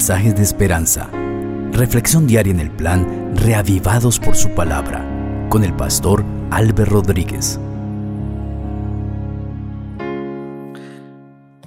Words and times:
mensajes 0.00 0.34
de 0.34 0.42
esperanza. 0.42 1.10
Reflexión 1.72 2.26
diaria 2.26 2.54
en 2.54 2.60
el 2.60 2.70
plan 2.70 3.36
Reavivados 3.36 4.18
por 4.18 4.34
su 4.34 4.48
palabra 4.54 5.04
con 5.50 5.62
el 5.62 5.76
pastor 5.76 6.24
Álvaro 6.50 6.90
Rodríguez. 6.90 7.60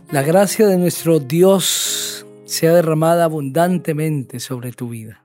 La 0.10 0.24
gracia 0.24 0.66
de 0.66 0.80
nuestro 0.80 1.20
Dios 1.20 2.26
sea 2.46 2.74
derramada 2.74 3.26
abundantemente 3.26 4.40
sobre 4.40 4.72
tu 4.72 4.90
vida. 4.90 5.24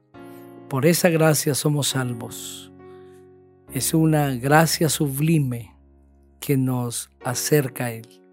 Por 0.68 0.84
esa 0.84 1.08
gracia 1.08 1.54
somos 1.54 1.88
salvos. 1.88 2.70
Es 3.72 3.94
una 3.94 4.34
gracia 4.34 4.90
sublime 4.90 5.74
que 6.40 6.58
nos 6.58 7.08
acerca 7.24 7.86
a 7.86 7.92
Él. 7.92 8.27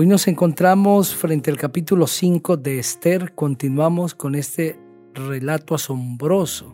Hoy 0.00 0.06
nos 0.06 0.28
encontramos 0.28 1.12
frente 1.12 1.50
al 1.50 1.56
capítulo 1.56 2.06
5 2.06 2.56
de 2.56 2.78
Esther. 2.78 3.34
Continuamos 3.34 4.14
con 4.14 4.36
este 4.36 4.78
relato 5.12 5.74
asombroso, 5.74 6.72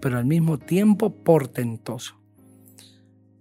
pero 0.00 0.16
al 0.16 0.24
mismo 0.24 0.56
tiempo 0.56 1.10
portentoso. 1.10 2.14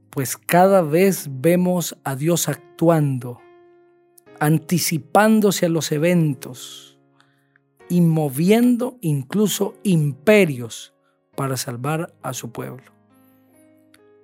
Pues 0.09 0.35
cada 0.35 0.81
vez 0.81 1.30
vemos 1.31 1.97
a 2.03 2.17
Dios 2.17 2.49
actuando, 2.49 3.39
anticipándose 4.41 5.67
a 5.67 5.69
los 5.69 5.94
eventos 5.94 6.99
y 7.89 8.02
moviendo 8.02 8.97
incluso 8.99 9.75
imperios 9.83 10.94
para 11.33 11.55
salvar 11.55 12.13
a 12.23 12.33
su 12.33 12.52
pueblo. 12.52 12.91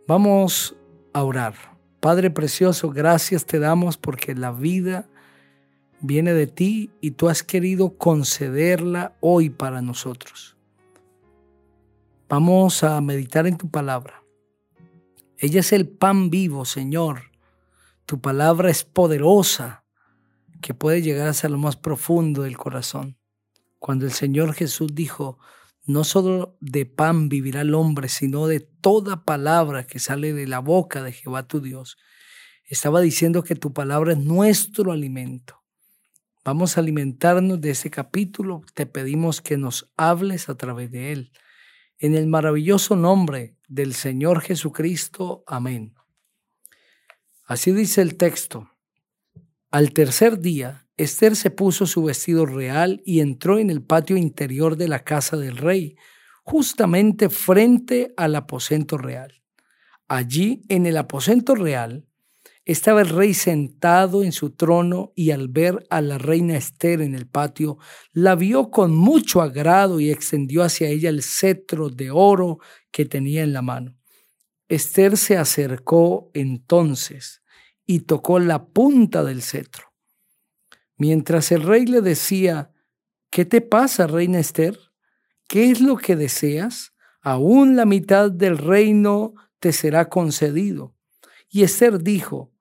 Vamos 0.09 0.75
a 1.13 1.23
orar. 1.23 1.73
Padre 2.03 2.31
precioso, 2.31 2.89
gracias 2.89 3.45
te 3.45 3.59
damos 3.59 3.95
porque 3.95 4.35
la 4.35 4.52
vida 4.52 5.07
viene 6.02 6.34
de 6.34 6.48
ti 6.48 6.91
y 6.99 7.12
tú 7.12 7.29
has 7.29 7.43
querido 7.43 7.98
concederla 7.98 9.15
hoy 9.21 9.49
para 9.49 9.82
nosotros. 9.82 10.57
Vamos 12.27 12.84
a 12.84 12.99
meditar 12.99 13.48
en 13.48 13.57
tu 13.57 13.70
palabra. 13.70 14.21
Ella 15.37 15.62
es 15.62 15.71
el 15.71 15.87
pan 15.87 16.29
vivo, 16.29 16.65
Señor. 16.65 17.31
Tu 18.05 18.20
palabra 18.20 18.70
es 18.70 18.84
poderosa 18.84 19.85
que 20.59 20.74
puede 20.74 21.01
llegar 21.01 21.29
hasta 21.29 21.48
lo 21.48 21.57
más 21.57 21.77
profundo 21.77 22.41
del 22.41 22.57
corazón. 22.57 23.18
Cuando 23.79 24.04
el 24.04 24.12
Señor 24.12 24.51
Jesús 24.51 24.93
dijo, 24.93 25.40
no 25.85 26.03
solo 26.03 26.57
de 26.62 26.85
pan 26.85 27.29
vivirá 27.29 27.62
el 27.62 27.73
hombre, 27.73 28.07
sino 28.07 28.48
de 28.48 28.62
toda 28.62 29.26
palabra 29.26 29.85
que 29.85 29.99
sale 29.99 30.34
de 30.34 30.48
la 30.48 30.59
boca 30.59 31.03
de 31.03 31.12
Jehová 31.12 31.48
tu 31.48 31.59
Dios. 31.59 31.98
Estaba 32.65 33.01
diciendo 33.01 33.43
que 33.43 33.55
tu 33.55 33.73
palabra 33.73 34.13
es 34.13 34.20
nuestro 34.20 34.91
alimento. 34.91 35.62
Vamos 36.45 36.77
a 36.77 36.81
alimentarnos 36.81 37.62
de 37.62 37.71
ese 37.71 37.90
capítulo. 37.90 38.62
Te 38.73 38.85
pedimos 38.85 39.41
que 39.41 39.57
nos 39.57 39.91
hables 39.98 40.49
a 40.49 40.55
través 40.55 40.91
de 40.91 41.12
él. 41.12 41.31
En 41.97 42.15
el 42.15 42.27
maravilloso 42.27 42.95
nombre 42.95 43.57
del 43.68 43.93
Señor 43.93 44.41
Jesucristo. 44.41 45.43
Amén. 45.47 45.93
Así 47.45 47.71
dice 47.71 48.01
el 48.01 48.18
texto. 48.18 48.70
Al 49.71 49.91
tercer 49.93 50.40
día, 50.40 50.82
Esther 50.98 51.36
se 51.36 51.49
puso 51.49 51.88
su 51.88 52.04
vestido 52.04 52.46
real 52.46 53.02
y 53.04 53.20
entró 53.20 53.58
en 53.58 53.70
el 53.70 53.82
patio 53.82 54.16
interior 54.16 54.77
de 54.77 54.88
la 54.88 55.04
casa 55.04 55.38
del 55.38 55.58
rey, 55.58 55.96
justamente 56.44 57.30
frente 57.30 58.13
al 58.16 58.36
aposento 58.36 58.98
real. 58.98 59.41
Allí, 60.08 60.62
en 60.70 60.86
el 60.86 60.98
aposento 60.98 61.55
real, 61.55 62.05
estaba 62.66 63.02
el 63.02 63.10
rey 63.10 63.34
sentado 63.34 64.24
en 64.24 64.31
su 64.31 64.52
trono 64.52 65.12
y 65.16 65.31
al 65.31 65.47
ver 65.47 65.86
a 65.90 66.02
la 66.02 66.18
reina 66.18 66.56
Esther 66.56 67.02
en 67.02 67.16
el 67.16 67.28
patio, 67.28 67.78
la 68.14 68.36
vio 68.36 68.69
con 68.69 68.96
mucho 68.96 69.41
agrado 69.41 70.00
y 70.00 70.12
extendió 70.12 70.64
hacia 70.64 70.88
ella 70.88 71.09
el 71.09 71.24
cetro 71.24 71.90
de 71.90 72.12
oro 72.12 72.59
que 72.92 73.06
tenía 73.06 73.44
en 73.44 73.52
la 73.52 73.62
mano. 73.62 73.98
Esther 74.70 75.18
se 75.18 75.38
acercó 75.38 76.30
entonces 76.34 77.44
y 77.86 78.02
tocó 78.02 78.40
la 78.40 78.68
punta 78.68 79.24
del 79.24 79.42
cetro. 79.42 79.93
Mientras 80.98 81.52
el 81.52 81.64
rey 81.64 81.86
le 81.86 82.02
decía, 82.02 82.72
¿qué 83.30 83.46
te 83.46 83.62
pasa, 83.62 84.08
reina 84.08 84.40
Esther? 84.40 84.78
¿Qué 85.48 85.72
es 85.72 85.81
lo 85.81 85.98
que 85.98 86.16
deseas? 86.16 86.94
Aún 87.22 87.76
la 87.76 87.86
mitad 87.86 88.31
del 88.31 88.58
reino 88.58 89.34
te 89.59 89.72
será 89.72 90.09
concedido. 90.09 90.96
Y 91.50 91.64
Esther 91.64 92.02
dijo, 92.02 92.52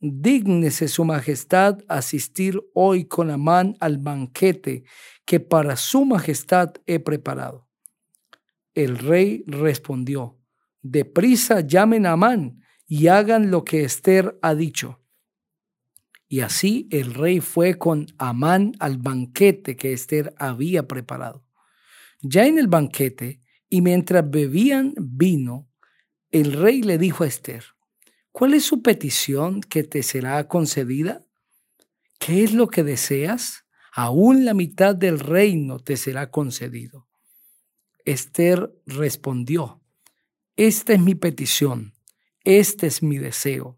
dígnese 0.00 0.88
su 0.88 1.04
majestad 1.04 1.78
asistir 1.88 2.60
hoy 2.74 3.04
con 3.04 3.30
Amán 3.30 3.76
al 3.80 3.98
banquete 3.98 4.84
que 5.24 5.40
para 5.40 5.76
su 5.76 6.04
majestad 6.04 6.74
he 6.86 6.98
preparado. 7.00 7.68
El 8.74 8.98
rey 8.98 9.44
respondió, 9.46 10.38
deprisa 10.82 11.60
llamen 11.60 12.06
a 12.06 12.12
Amán 12.12 12.62
y 12.86 13.08
hagan 13.08 13.50
lo 13.50 13.64
que 13.64 13.84
Esther 13.84 14.38
ha 14.40 14.54
dicho. 14.54 14.97
Y 16.28 16.40
así 16.40 16.86
el 16.90 17.14
rey 17.14 17.40
fue 17.40 17.78
con 17.78 18.06
Amán 18.18 18.72
al 18.80 18.98
banquete 18.98 19.76
que 19.76 19.94
Esther 19.94 20.34
había 20.36 20.86
preparado. 20.86 21.42
Ya 22.20 22.46
en 22.46 22.58
el 22.58 22.68
banquete, 22.68 23.40
y 23.70 23.80
mientras 23.80 24.28
bebían 24.28 24.94
vino, 24.98 25.68
el 26.30 26.52
rey 26.52 26.82
le 26.82 26.98
dijo 26.98 27.24
a 27.24 27.26
Esther, 27.26 27.64
¿cuál 28.30 28.52
es 28.54 28.64
su 28.64 28.82
petición 28.82 29.62
que 29.62 29.84
te 29.84 30.02
será 30.02 30.46
concedida? 30.48 31.24
¿Qué 32.18 32.44
es 32.44 32.52
lo 32.52 32.68
que 32.68 32.84
deseas? 32.84 33.64
Aún 33.92 34.44
la 34.44 34.52
mitad 34.52 34.94
del 34.94 35.20
reino 35.20 35.78
te 35.78 35.96
será 35.96 36.30
concedido. 36.30 37.08
Esther 38.04 38.70
respondió, 38.86 39.82
esta 40.56 40.92
es 40.92 41.00
mi 41.00 41.14
petición, 41.14 41.94
este 42.44 42.86
es 42.86 43.02
mi 43.02 43.18
deseo 43.18 43.77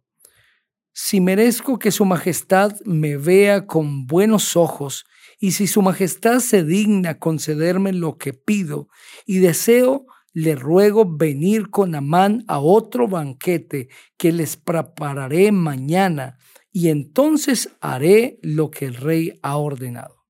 si 0.93 1.21
merezco 1.21 1.79
que 1.79 1.91
Su 1.91 2.05
Majestad 2.05 2.75
me 2.85 3.17
vea 3.17 3.67
con 3.67 4.07
buenos 4.07 4.57
ojos, 4.57 5.05
y 5.39 5.53
si 5.53 5.67
Su 5.67 5.83
Majestad 5.83 6.41
se 6.41 6.65
digna 6.65 7.19
concederme 7.19 7.93
lo 7.93 8.19
que 8.19 8.33
pido, 8.33 8.89
y 9.27 9.39
deseo, 9.39 10.07
le 10.33 10.55
ruego 10.55 11.05
venir 11.07 11.71
con 11.71 11.95
Amán 11.95 12.45
a 12.47 12.61
otro 12.61 13.09
banquete 13.09 13.89
que 14.17 14.33
les 14.33 14.57
prepararé 14.57 15.53
mañana, 15.53 16.39
y 16.73 16.89
entonces 16.89 17.71
haré 17.81 18.39
lo 18.43 18.71
que 18.71 18.87
el 18.87 18.95
rey 18.95 19.39
ha 19.43 19.57
ordenado. 19.57 20.21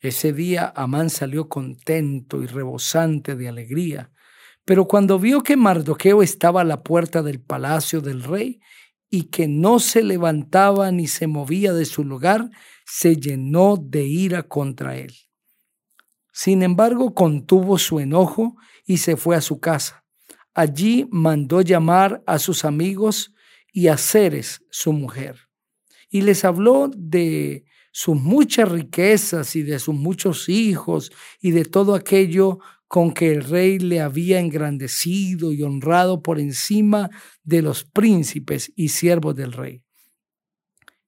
Ese 0.00 0.32
día 0.32 0.72
Amán 0.74 1.10
salió 1.10 1.48
contento 1.48 2.42
y 2.42 2.46
rebosante 2.46 3.36
de 3.36 3.48
alegría, 3.48 4.10
pero 4.64 4.86
cuando 4.86 5.18
vio 5.18 5.42
que 5.42 5.56
Mardoqueo 5.56 6.22
estaba 6.22 6.62
a 6.62 6.64
la 6.64 6.82
puerta 6.82 7.22
del 7.22 7.40
palacio 7.40 8.00
del 8.00 8.22
rey, 8.22 8.60
y 9.10 9.24
que 9.24 9.48
no 9.48 9.80
se 9.80 10.02
levantaba 10.02 10.92
ni 10.92 11.08
se 11.08 11.26
movía 11.26 11.72
de 11.72 11.84
su 11.84 12.04
lugar, 12.04 12.48
se 12.86 13.16
llenó 13.16 13.76
de 13.76 14.04
ira 14.04 14.44
contra 14.44 14.96
él. 14.96 15.12
Sin 16.32 16.62
embargo, 16.62 17.12
contuvo 17.12 17.76
su 17.76 17.98
enojo 17.98 18.56
y 18.86 18.98
se 18.98 19.16
fue 19.16 19.36
a 19.36 19.40
su 19.40 19.58
casa. 19.58 20.04
Allí 20.54 21.08
mandó 21.10 21.60
llamar 21.60 22.22
a 22.26 22.38
sus 22.38 22.64
amigos 22.64 23.34
y 23.72 23.88
a 23.88 23.96
Ceres, 23.96 24.62
su 24.70 24.92
mujer, 24.92 25.48
y 26.08 26.22
les 26.22 26.44
habló 26.44 26.90
de 26.96 27.64
sus 27.92 28.16
muchas 28.16 28.68
riquezas 28.68 29.56
y 29.56 29.62
de 29.62 29.78
sus 29.78 29.94
muchos 29.94 30.48
hijos 30.48 31.10
y 31.40 31.50
de 31.50 31.64
todo 31.64 31.94
aquello 31.94 32.58
con 32.90 33.12
que 33.12 33.30
el 33.30 33.44
rey 33.44 33.78
le 33.78 34.00
había 34.00 34.40
engrandecido 34.40 35.52
y 35.52 35.62
honrado 35.62 36.24
por 36.24 36.40
encima 36.40 37.08
de 37.44 37.62
los 37.62 37.84
príncipes 37.84 38.72
y 38.74 38.88
siervos 38.88 39.36
del 39.36 39.52
rey. 39.52 39.84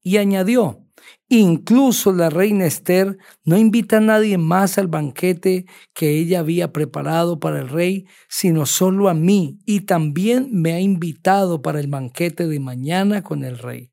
Y 0.01 0.19
añadió, 0.19 0.87
incluso 1.29 2.13
la 2.13 2.31
reina 2.31 2.67
Esther 2.67 3.19
no 3.45 3.59
invita 3.59 3.97
a 3.97 4.01
nadie 4.01 4.39
más 4.39 4.79
al 4.79 4.87
banquete 4.87 5.67
que 5.93 6.21
ella 6.21 6.39
había 6.39 6.73
preparado 6.73 7.41
para 7.41 7.59
el 7.59 7.69
rey, 7.69 8.07
sino 8.29 8.65
solo 8.65 9.09
a 9.09 9.15
mí, 9.15 9.59
y 9.67 9.81
también 9.81 10.51
me 10.53 10.75
ha 10.75 10.81
invitado 10.81 11.63
para 11.63 11.81
el 11.81 11.89
banquete 11.89 12.47
de 12.47 12.61
mañana 12.61 13.25
con 13.25 13.43
el 13.43 13.59
rey. 13.59 13.91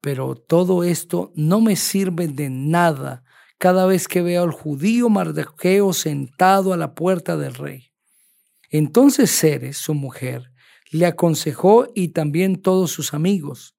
Pero 0.00 0.36
todo 0.36 0.84
esto 0.84 1.32
no 1.34 1.60
me 1.60 1.74
sirve 1.74 2.28
de 2.28 2.48
nada 2.48 3.24
cada 3.62 3.86
vez 3.86 4.08
que 4.08 4.22
veo 4.22 4.42
al 4.42 4.50
judío 4.50 5.08
Mardoqueo 5.08 5.92
sentado 5.92 6.72
a 6.72 6.76
la 6.76 6.96
puerta 6.96 7.36
del 7.36 7.54
rey. 7.54 7.92
Entonces 8.70 9.30
Ceres, 9.30 9.76
su 9.76 9.94
mujer, 9.94 10.50
le 10.90 11.06
aconsejó 11.06 11.86
y 11.94 12.08
también 12.08 12.60
todos 12.60 12.90
sus 12.90 13.14
amigos 13.14 13.76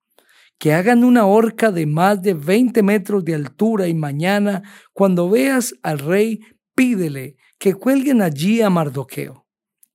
que 0.58 0.72
hagan 0.72 1.04
una 1.04 1.26
horca 1.26 1.70
de 1.70 1.86
más 1.86 2.22
de 2.22 2.34
20 2.34 2.82
metros 2.82 3.26
de 3.26 3.36
altura 3.36 3.90
y 3.90 3.94
mañana, 3.94 4.64
cuando 4.94 5.30
veas 5.30 5.76
al 5.84 6.00
rey, 6.00 6.40
pídele 6.74 7.36
que 7.60 7.74
cuelguen 7.74 8.22
allí 8.22 8.62
a 8.62 8.70
Mardoqueo. 8.70 9.46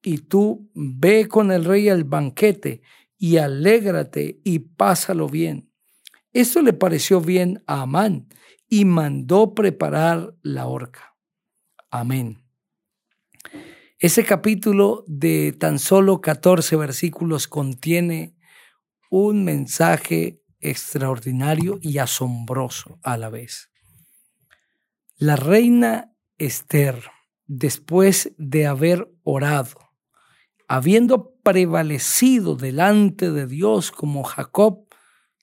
Y 0.02 0.18
tú 0.18 0.70
ve 0.74 1.28
con 1.28 1.50
el 1.50 1.64
rey 1.64 1.88
al 1.88 2.04
banquete 2.04 2.82
y 3.16 3.38
alégrate 3.38 4.38
y 4.44 4.58
pásalo 4.58 5.30
bien. 5.30 5.72
Esto 6.34 6.60
le 6.60 6.74
pareció 6.74 7.22
bien 7.22 7.62
a 7.66 7.80
Amán 7.80 8.28
y 8.68 8.84
mandó 8.84 9.54
preparar 9.54 10.34
la 10.42 10.66
horca. 10.66 11.16
Amén. 11.90 12.44
Ese 13.98 14.24
capítulo 14.24 15.04
de 15.06 15.52
tan 15.52 15.78
solo 15.78 16.20
14 16.20 16.76
versículos 16.76 17.48
contiene 17.48 18.36
un 19.10 19.44
mensaje 19.44 20.40
extraordinario 20.60 21.78
y 21.80 21.98
asombroso 21.98 22.98
a 23.02 23.16
la 23.16 23.30
vez. 23.30 23.70
La 25.16 25.34
reina 25.34 26.12
Esther, 26.36 27.10
después 27.46 28.32
de 28.38 28.66
haber 28.66 29.10
orado, 29.24 29.90
habiendo 30.68 31.34
prevalecido 31.42 32.54
delante 32.54 33.32
de 33.32 33.46
Dios 33.46 33.90
como 33.90 34.22
Jacob, 34.22 34.86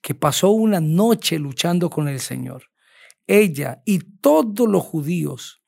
que 0.02 0.14
pasó 0.14 0.52
una 0.52 0.80
noche 0.80 1.40
luchando 1.40 1.90
con 1.90 2.08
el 2.08 2.20
Señor, 2.20 2.70
ella 3.28 3.82
y 3.86 4.00
todos 4.00 4.68
los 4.68 4.84
judíos, 4.84 5.62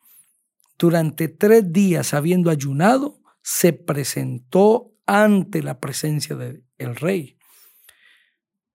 durante 0.77 1.27
tres 1.27 1.71
días 1.71 2.13
habiendo 2.13 2.49
ayunado, 2.49 3.21
se 3.41 3.73
presentó 3.73 4.93
ante 5.05 5.63
la 5.63 5.79
presencia 5.79 6.35
del 6.35 6.95
rey. 6.95 7.37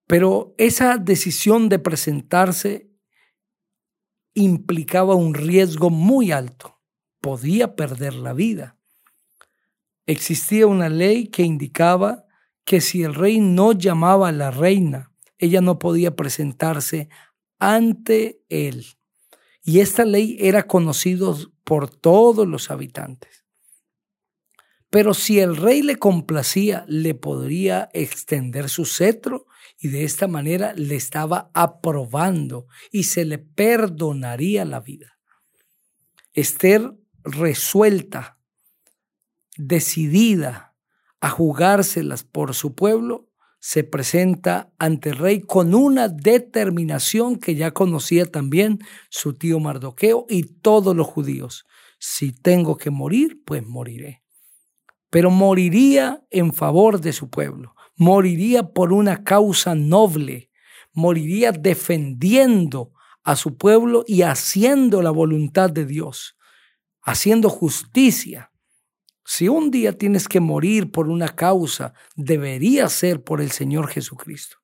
Pero 0.07 0.55
esa 0.59 0.99
decisión 0.99 1.69
de 1.69 1.79
presentarse 1.79 2.91
implicaba 4.35 5.15
un 5.15 5.35
riesgo 5.35 5.91
muy 5.91 6.33
alto. 6.33 6.81
Podía 7.21 7.77
perder 7.77 8.15
la 8.15 8.33
vida. 8.33 8.79
Existía 10.07 10.67
una 10.67 10.89
ley 10.89 11.29
que 11.29 11.43
indicaba 11.43 12.27
que 12.65 12.81
si 12.81 13.03
el 13.03 13.15
rey 13.15 13.41
no 13.41 13.73
llamaba 13.73 14.29
a 14.29 14.33
la 14.33 14.51
reina, 14.51 15.13
ella 15.39 15.61
no 15.61 15.79
podía 15.79 16.17
presentarse 16.17 17.09
ante 17.63 18.43
él. 18.49 18.85
Y 19.63 19.79
esta 19.79 20.05
ley 20.05 20.37
era 20.41 20.67
conocida 20.67 21.33
por 21.63 21.89
todos 21.89 22.45
los 22.49 22.73
habitantes. 22.73 23.45
Pero 24.91 25.15
si 25.15 25.39
el 25.39 25.57
rey 25.57 25.81
le 25.83 25.97
complacía, 25.97 26.85
le 26.89 27.15
podría 27.15 27.89
extender 27.93 28.69
su 28.69 28.85
cetro 28.85 29.47
y 29.79 29.89
de 29.89 30.03
esta 30.03 30.27
manera 30.27 30.75
le 30.75 30.97
estaba 30.97 31.53
aprobando 31.55 32.67
y 32.91 33.05
se 33.05 33.25
le 33.25 33.39
perdonaría 33.39 34.65
la 34.65 34.81
vida. 34.81 35.21
Esther 36.33 36.93
resuelta, 37.23 38.39
decidida 39.57 40.75
a 41.21 41.31
jugárselas 41.31 42.25
por 42.25 42.55
su 42.55 42.75
pueblo, 42.75 43.32
se 43.65 43.85
presenta 43.85 44.73
ante 44.77 45.11
el 45.11 45.19
rey 45.19 45.41
con 45.41 45.73
una 45.73 46.09
determinación 46.09 47.37
que 47.37 47.55
ya 47.55 47.71
conocía 47.71 48.27
también 48.27 48.81
su 49.09 49.35
tío 49.35 49.61
Mardoqueo 49.61 50.27
y 50.29 50.43
todos 50.43 50.97
los 50.97 51.07
judíos. 51.07 51.65
Si 52.01 52.33
tengo 52.33 52.77
que 52.77 52.91
morir, 52.91 53.41
pues 53.47 53.65
moriré. 53.65 54.25
Pero 55.11 55.31
moriría 55.31 56.25
en 56.31 56.53
favor 56.53 57.01
de 57.01 57.13
su 57.13 57.31
pueblo, 57.31 57.77
moriría 57.95 58.65
por 58.65 58.93
una 58.93 59.23
causa 59.23 59.77
noble, 59.77 60.51
moriría 60.93 61.53
defendiendo 61.53 62.93
a 63.23 63.37
su 63.37 63.57
pueblo 63.57 64.03
y 64.09 64.23
haciendo 64.23 65.03
la 65.03 65.13
voluntad 65.13 65.71
de 65.71 65.87
Dios, 65.87 66.37
haciendo 67.01 67.49
justicia 67.49 68.52
si 69.25 69.49
un 69.49 69.71
día 69.71 69.97
tienes 69.97 70.29
que 70.29 70.41
morir 70.41 70.91
por 70.91 71.09
una 71.09 71.29
causa, 71.29 71.95
debería 72.17 72.89
ser 72.89 73.23
por 73.23 73.41
el 73.41 73.51
Señor 73.51 73.89
Jesucristo. 73.89 74.59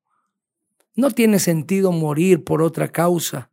No 0.94 1.10
tiene 1.10 1.38
sentido 1.38 1.92
morir 1.92 2.42
por 2.42 2.60
otra 2.60 2.88
causa, 2.88 3.50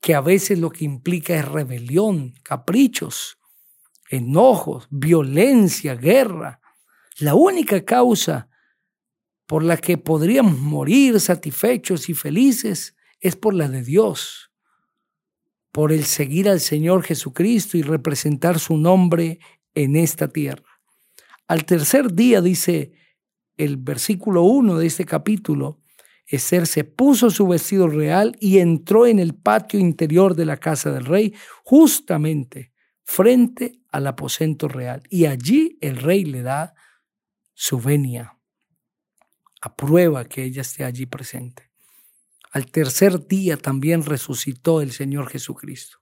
que 0.00 0.14
a 0.14 0.20
veces 0.20 0.58
lo 0.58 0.70
que 0.70 0.84
implica 0.84 1.34
es 1.34 1.46
rebelión, 1.46 2.34
caprichos, 2.42 3.38
enojos, 4.08 4.86
violencia, 4.90 5.94
guerra. 5.94 6.60
La 7.18 7.34
única 7.34 7.84
causa 7.84 8.48
por 9.46 9.62
la 9.62 9.76
que 9.76 9.98
podríamos 9.98 10.58
morir 10.58 11.20
satisfechos 11.20 12.08
y 12.08 12.14
felices 12.14 12.96
es 13.20 13.36
por 13.36 13.54
la 13.54 13.68
de 13.68 13.82
Dios, 13.82 14.50
por 15.72 15.92
el 15.92 16.04
seguir 16.04 16.48
al 16.48 16.60
Señor 16.60 17.02
Jesucristo 17.02 17.76
y 17.76 17.82
representar 17.82 18.58
su 18.58 18.76
nombre 18.76 19.40
en 19.74 19.96
esta 19.96 20.28
tierra. 20.28 20.64
Al 21.46 21.64
tercer 21.64 22.12
día, 22.12 22.40
dice 22.40 22.92
el 23.56 23.76
versículo 23.76 24.42
1 24.42 24.78
de 24.78 24.86
este 24.86 25.04
capítulo, 25.04 25.80
Esther 26.26 26.66
se 26.66 26.84
puso 26.84 27.30
su 27.30 27.48
vestido 27.48 27.88
real 27.88 28.36
y 28.38 28.58
entró 28.58 29.06
en 29.06 29.18
el 29.18 29.34
patio 29.34 29.80
interior 29.80 30.34
de 30.34 30.44
la 30.44 30.58
casa 30.58 30.92
del 30.92 31.06
rey, 31.06 31.34
justamente 31.64 32.72
frente 33.02 33.80
al 33.90 34.06
aposento 34.06 34.68
real. 34.68 35.02
Y 35.08 35.24
allí 35.24 35.78
el 35.80 35.96
rey 35.96 36.24
le 36.24 36.42
da 36.42 36.74
su 37.54 37.80
venia, 37.80 38.38
aprueba 39.62 40.26
que 40.26 40.44
ella 40.44 40.60
esté 40.60 40.84
allí 40.84 41.06
presente. 41.06 41.70
Al 42.52 42.66
tercer 42.66 43.26
día 43.26 43.56
también 43.56 44.04
resucitó 44.04 44.82
el 44.82 44.92
Señor 44.92 45.28
Jesucristo. 45.28 45.98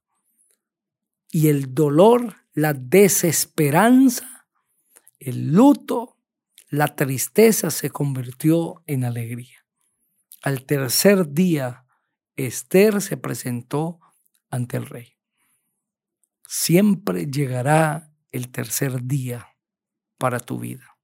Y 1.37 1.49
el 1.49 1.75
dolor 1.75 2.35
la 2.55 2.73
desesperanza, 2.73 4.49
el 5.19 5.53
luto, 5.53 6.17
la 6.71 6.97
tristeza 6.97 7.71
se 7.71 7.91
convirtió 7.91 8.83
en 8.87 9.05
alegría. 9.05 9.67
Al 10.41 10.65
tercer 10.65 11.35
día, 11.35 11.85
Esther 12.37 13.03
se 13.03 13.19
presentó 13.19 14.01
ante 14.49 14.79
el 14.79 14.87
rey. 14.87 15.19
Siempre 16.49 17.27
llegará 17.27 18.15
el 18.33 18.49
tercer 18.49 19.03
día 19.03 19.47
para 20.17 20.41
tu 20.41 20.59
vida. 20.59 20.97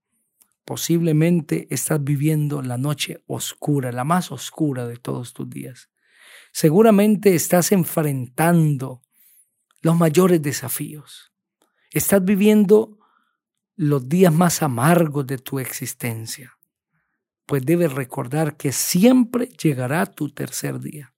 Posiblemente 0.64 1.66
estás 1.68 2.02
viviendo 2.02 2.62
la 2.62 2.78
noche 2.78 3.22
oscura, 3.26 3.92
la 3.92 4.04
más 4.04 4.32
oscura 4.32 4.86
de 4.86 4.96
todos 4.96 5.34
tus 5.34 5.50
días. 5.50 5.90
Seguramente 6.52 7.34
estás 7.34 7.70
enfrentando 7.70 9.02
los 9.82 9.96
mayores 9.96 10.40
desafíos. 10.40 11.32
Estás 11.90 12.24
viviendo 12.24 12.98
los 13.76 14.08
días 14.08 14.32
más 14.32 14.62
amargos 14.62 15.26
de 15.26 15.38
tu 15.38 15.58
existencia, 15.58 16.56
pues 17.46 17.66
debes 17.66 17.92
recordar 17.92 18.56
que 18.56 18.72
siempre 18.72 19.48
llegará 19.48 20.06
tu 20.06 20.30
tercer 20.30 20.80
día. 20.80 21.12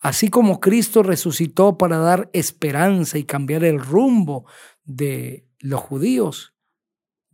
Así 0.00 0.28
como 0.28 0.60
Cristo 0.60 1.02
resucitó 1.02 1.78
para 1.78 1.98
dar 1.98 2.30
esperanza 2.32 3.18
y 3.18 3.24
cambiar 3.24 3.64
el 3.64 3.78
rumbo 3.78 4.46
de 4.84 5.46
los 5.58 5.80
judíos, 5.80 6.54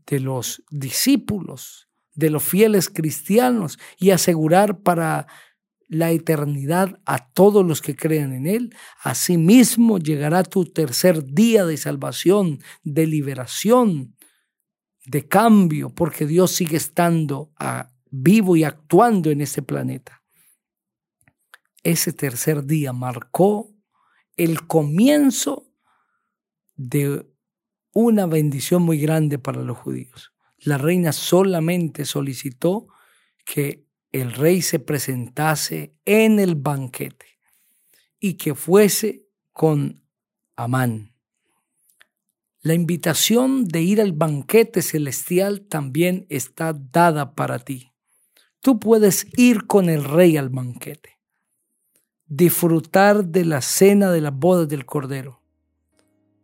de 0.07 0.21
los 0.21 0.63
discípulos, 0.71 1.89
de 2.15 2.31
los 2.31 2.43
fieles 2.43 2.89
cristianos 2.89 3.79
y 3.99 4.11
asegurar 4.11 4.81
para 4.81 5.27
la 5.89 6.11
eternidad 6.11 7.01
a 7.05 7.29
todos 7.33 7.65
los 7.65 7.81
que 7.81 7.95
crean 7.95 8.33
en 8.33 8.47
Él. 8.47 8.75
Asimismo 9.03 9.99
llegará 9.99 10.43
tu 10.43 10.65
tercer 10.65 11.25
día 11.25 11.65
de 11.65 11.77
salvación, 11.77 12.61
de 12.83 13.07
liberación, 13.07 14.17
de 15.05 15.29
cambio, 15.29 15.91
porque 15.91 16.27
Dios 16.27 16.51
sigue 16.51 16.77
estando 16.77 17.53
vivo 18.11 18.57
y 18.57 18.65
actuando 18.65 19.31
en 19.31 19.41
este 19.41 19.63
planeta. 19.63 20.23
Ese 21.83 22.13
tercer 22.13 22.65
día 22.65 22.93
marcó 22.93 23.73
el 24.37 24.67
comienzo 24.67 25.73
de 26.75 27.27
una 27.93 28.27
bendición 28.27 28.83
muy 28.83 28.99
grande 28.99 29.39
para 29.39 29.63
los 29.63 29.79
judíos. 29.79 30.33
La 30.59 30.79
reina 30.79 31.13
solamente 31.13 32.05
solicitó 32.05 32.89
que 33.45 33.86
el 34.21 34.33
rey 34.33 34.63
se 34.63 34.79
presentase 34.79 35.95
en 36.05 36.39
el 36.39 36.55
banquete 36.55 37.27
y 38.19 38.35
que 38.35 38.55
fuese 38.55 39.27
con 39.53 40.03
Amán. 40.57 41.15
La 42.63 42.75
invitación 42.75 43.69
de 43.69 43.83
ir 43.83 44.01
al 44.01 44.13
banquete 44.13 44.83
celestial 44.83 45.67
también 45.69 46.27
está 46.31 46.73
dada 46.73 47.35
para 47.35 47.59
ti. 47.59 47.93
Tú 48.61 48.81
puedes 48.81 49.27
ir 49.37 49.67
con 49.67 49.89
el 49.89 50.03
rey 50.03 50.37
al 50.37 50.49
banquete, 50.49 51.19
disfrutar 52.27 53.27
de 53.27 53.45
la 53.45 53.61
cena 53.61 54.11
de 54.11 54.23
las 54.23 54.35
bodas 54.35 54.69
del 54.69 54.87
Cordero, 54.87 55.43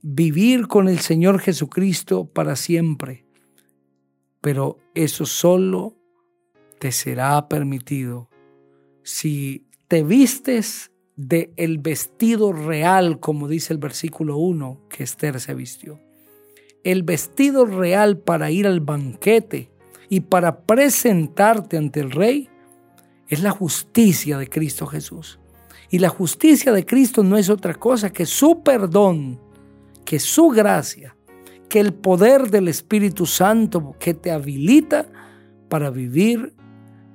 vivir 0.03 0.69
con 0.69 0.89
el 0.89 1.01
Señor 1.01 1.41
Jesucristo 1.41 2.27
para 2.27 2.55
siempre, 2.55 3.27
pero 4.41 4.79
eso 4.95 5.25
solo 5.27 6.02
te 6.83 6.91
será 6.91 7.49
permitido 7.49 8.29
si 9.05 9.69
te 9.87 10.03
vistes 10.03 10.91
de 11.15 11.53
el 11.57 11.79
vestido 11.79 12.53
real, 12.53 13.21
como 13.21 13.47
dice 13.47 13.73
el 13.73 13.79
versículo 13.79 14.37
1 14.39 14.89
que 14.89 15.05
Esther 15.05 15.39
se 15.39 15.55
vistió. 15.55 16.01
El 16.83 17.05
vestido 17.05 17.67
real 17.67 18.19
para 18.19 18.51
ir 18.51 18.67
al 18.67 18.81
banquete 18.81 19.71
y 20.09 20.23
para 20.23 20.63
presentarte 20.63 21.77
ante 21.77 22.01
el 22.01 22.11
rey 22.11 22.49
es 23.29 23.45
la 23.45 23.53
justicia 23.53 24.37
de 24.37 24.49
Cristo 24.49 24.89
Jesús. 24.89 25.39
Y 25.89 26.01
la 26.01 26.09
justicia 26.09 26.73
de 26.73 26.85
Cristo 26.85 27.23
no 27.23 27.37
es 27.37 27.49
otra 27.49 27.75
cosa 27.75 28.11
que 28.11 28.27
su 28.27 28.65
perdón, 28.65 29.39
que 30.05 30.19
su 30.19 30.49
gracia, 30.49 31.17
que 31.69 31.79
el 31.79 31.95
poder 31.95 32.51
del 32.51 32.67
Espíritu 32.67 33.25
Santo 33.25 33.95
que 34.01 34.15
te 34.15 34.33
habilita 34.33 35.07
para 35.69 35.89
vivir 35.89 36.57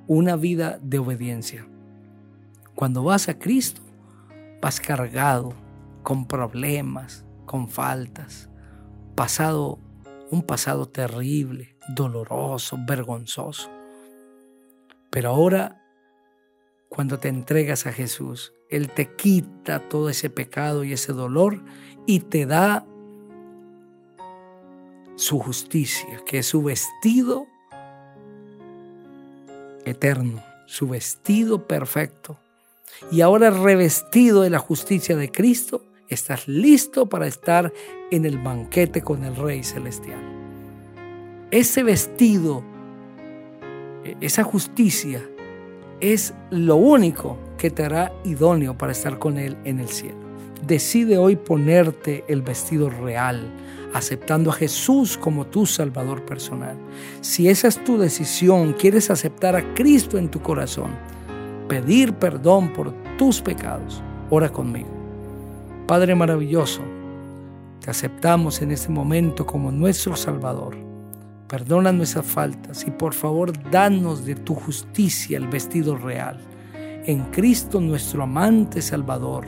una 0.08 0.36
vida 0.36 0.80
de 0.82 0.98
obediencia. 0.98 1.68
Cuando 2.74 3.04
vas 3.04 3.28
a 3.28 3.38
Cristo, 3.38 3.82
vas 4.60 4.80
cargado 4.80 5.52
con 6.02 6.26
problemas, 6.26 7.26
con 7.44 7.68
faltas, 7.68 8.48
pasado 9.14 9.78
un 10.30 10.42
pasado 10.42 10.88
terrible, 10.88 11.76
doloroso, 11.94 12.78
vergonzoso. 12.86 13.70
Pero 15.10 15.30
ahora, 15.30 15.82
cuando 16.88 17.18
te 17.18 17.28
entregas 17.28 17.86
a 17.86 17.92
Jesús, 17.92 18.54
Él 18.70 18.90
te 18.90 19.14
quita 19.14 19.88
todo 19.88 20.08
ese 20.08 20.30
pecado 20.30 20.84
y 20.84 20.92
ese 20.92 21.12
dolor 21.12 21.62
y 22.06 22.20
te 22.20 22.46
da 22.46 22.86
su 25.16 25.38
justicia, 25.38 26.22
que 26.26 26.38
es 26.38 26.46
su 26.46 26.62
vestido 26.62 27.46
eterno, 29.88 30.42
su 30.66 30.88
vestido 30.88 31.66
perfecto. 31.66 32.38
Y 33.10 33.20
ahora 33.20 33.50
revestido 33.50 34.42
de 34.42 34.50
la 34.50 34.58
justicia 34.58 35.16
de 35.16 35.30
Cristo, 35.30 35.82
estás 36.08 36.48
listo 36.48 37.08
para 37.08 37.26
estar 37.26 37.72
en 38.10 38.24
el 38.24 38.38
banquete 38.38 39.02
con 39.02 39.24
el 39.24 39.36
Rey 39.36 39.62
Celestial. 39.62 40.20
Ese 41.50 41.82
vestido, 41.82 42.62
e-, 44.04 44.16
esa 44.20 44.44
justicia, 44.44 45.22
es 46.00 46.34
lo 46.50 46.76
único 46.76 47.38
que 47.56 47.70
te 47.70 47.84
hará 47.84 48.12
idóneo 48.24 48.76
para 48.78 48.92
estar 48.92 49.18
con 49.18 49.38
Él 49.38 49.56
en 49.64 49.80
el 49.80 49.88
cielo. 49.88 50.18
Decide 50.66 51.18
hoy 51.18 51.36
ponerte 51.36 52.24
el 52.28 52.42
vestido 52.42 52.90
real, 52.90 53.48
aceptando 53.94 54.50
a 54.50 54.54
Jesús 54.54 55.16
como 55.16 55.46
tu 55.46 55.66
Salvador 55.66 56.24
personal. 56.24 56.76
Si 57.20 57.48
esa 57.48 57.68
es 57.68 57.82
tu 57.84 57.98
decisión, 57.98 58.74
quieres 58.74 59.10
aceptar 59.10 59.56
a 59.56 59.74
Cristo 59.74 60.18
en 60.18 60.30
tu 60.30 60.40
corazón, 60.40 60.90
pedir 61.68 62.14
perdón 62.14 62.72
por 62.72 62.92
tus 63.16 63.40
pecados, 63.40 64.02
ora 64.30 64.50
conmigo. 64.50 64.90
Padre 65.86 66.14
maravilloso, 66.14 66.82
te 67.80 67.90
aceptamos 67.90 68.60
en 68.60 68.72
este 68.72 68.90
momento 68.90 69.46
como 69.46 69.70
nuestro 69.72 70.16
Salvador. 70.16 70.76
Perdona 71.48 71.92
nuestras 71.92 72.26
faltas 72.26 72.86
y 72.86 72.90
por 72.90 73.14
favor 73.14 73.52
danos 73.70 74.26
de 74.26 74.34
tu 74.34 74.54
justicia 74.54 75.38
el 75.38 75.48
vestido 75.48 75.96
real. 75.96 76.38
En 77.06 77.22
Cristo 77.30 77.80
nuestro 77.80 78.24
amante 78.24 78.82
Salvador. 78.82 79.46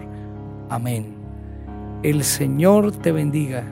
Amén. 0.70 1.14
El 2.02 2.24
Señor 2.24 2.92
te 2.92 3.12
bendiga 3.12 3.64